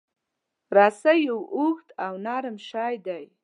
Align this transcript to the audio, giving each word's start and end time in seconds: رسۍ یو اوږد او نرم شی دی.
رسۍ 0.75 1.17
یو 1.27 1.39
اوږد 1.55 1.87
او 2.05 2.13
نرم 2.25 2.57
شی 2.69 2.95
دی. 3.05 3.23